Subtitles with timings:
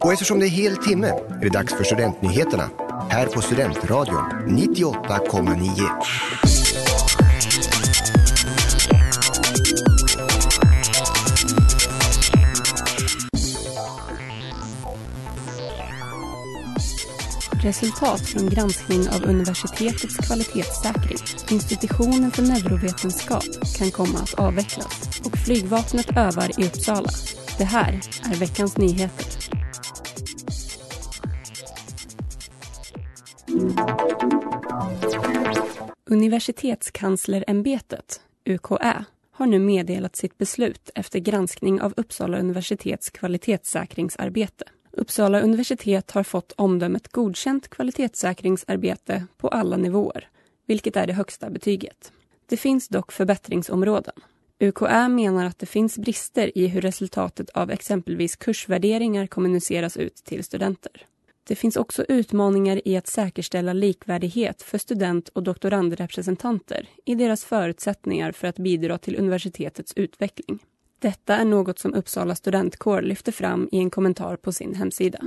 [0.00, 2.70] Och eftersom det är hel timme är det dags för Studentnyheterna
[3.10, 5.90] här på Studentradion 98,9.
[17.62, 21.18] Resultat från granskning av universitetets kvalitetssäkring.
[21.50, 23.44] Institutionen för neurovetenskap
[23.78, 27.10] kan komma att avvecklas och flygvapnet övar i Uppsala.
[27.58, 28.00] Det här
[28.32, 29.55] är veckans nyheter.
[36.10, 44.64] Universitetskanslerämbetet, UKÄ, har nu meddelat sitt beslut efter granskning av Uppsala universitets kvalitetssäkringsarbete.
[44.92, 50.28] Uppsala universitet har fått omdömet godkänt kvalitetssäkringsarbete på alla nivåer,
[50.66, 52.12] vilket är det högsta betyget.
[52.46, 54.14] Det finns dock förbättringsområden.
[54.58, 60.44] UKÄ menar att det finns brister i hur resultatet av exempelvis kursvärderingar kommuniceras ut till
[60.44, 61.06] studenter.
[61.48, 68.32] Det finns också utmaningar i att säkerställa likvärdighet för student och doktorandrepresentanter i deras förutsättningar
[68.32, 70.58] för att bidra till universitetets utveckling.
[70.98, 75.18] Detta är något som Uppsala studentkår lyfter fram i en kommentar på sin hemsida.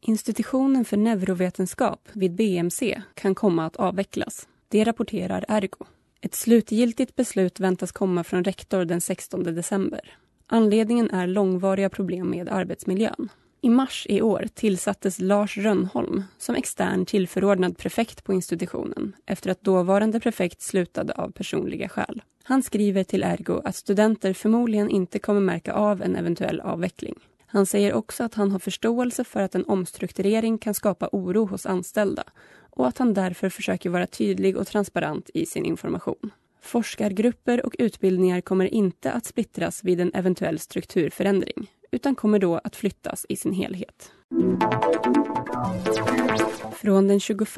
[0.00, 4.48] Institutionen för neurovetenskap vid BMC kan komma att avvecklas.
[4.68, 5.86] Det rapporterar Ergo.
[6.20, 10.16] Ett slutgiltigt beslut väntas komma från rektor den 16 december.
[10.46, 13.28] Anledningen är långvariga problem med arbetsmiljön.
[13.64, 19.64] I mars i år tillsattes Lars Rönnholm som extern tillförordnad prefekt på institutionen efter att
[19.64, 22.22] dåvarande prefekt slutade av personliga skäl.
[22.42, 27.14] Han skriver till Ergo att studenter förmodligen inte kommer märka av en eventuell avveckling.
[27.46, 31.66] Han säger också att han har förståelse för att en omstrukturering kan skapa oro hos
[31.66, 32.24] anställda
[32.70, 36.30] och att han därför försöker vara tydlig och transparent i sin information.
[36.62, 42.76] Forskargrupper och utbildningar kommer inte att splittras vid en eventuell strukturförändring utan kommer då att
[42.76, 44.12] flyttas i sin helhet.
[46.74, 47.48] Från den 21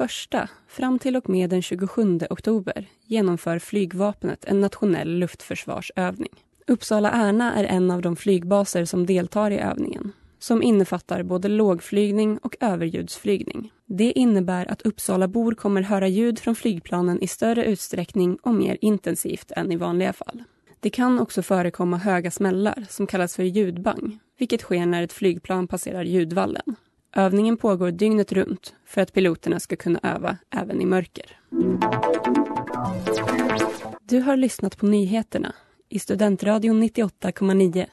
[0.67, 6.33] fram till och med den 27 oktober genomför flygvapnet en nationell luftförsvarsövning.
[6.67, 10.13] Uppsala-Ärna är en av de flygbaser som deltar i övningen
[10.45, 13.71] som innefattar både lågflygning och överljudsflygning.
[13.85, 19.51] Det innebär att Uppsalabor kommer höra ljud från flygplanen i större utsträckning och mer intensivt
[19.51, 20.43] än i vanliga fall.
[20.79, 25.67] Det kan också förekomma höga smällar som kallas för ljudbang, vilket sker när ett flygplan
[25.67, 26.75] passerar ljudvallen.
[27.15, 31.39] Övningen pågår dygnet runt för att piloterna ska kunna öva även i mörker.
[34.01, 35.55] Du har lyssnat på nyheterna
[35.89, 37.85] i Studentradion 98,9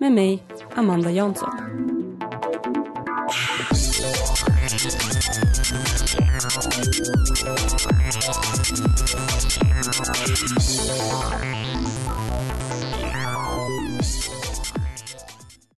[0.00, 0.42] med mig,
[0.74, 1.93] Amanda Jansson.